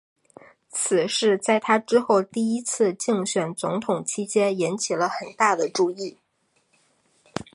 [0.71, 6.17] 此事在他之后第一次竞选总统期间引起了很大的注意。